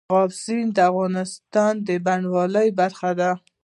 [0.09, 3.31] مورغاب سیند د افغانستان د بڼوالۍ برخه ده.